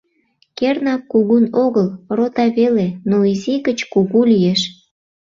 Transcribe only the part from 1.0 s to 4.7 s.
кугун огыл, рота веле, но изи гыч кугу лиеш.